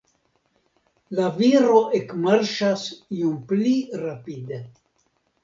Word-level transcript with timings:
La 1.19 1.27
viro 1.35 1.81
ekmarŝas 1.99 2.87
iom 3.19 3.37
pli 3.53 3.77
rapide. 4.07 4.61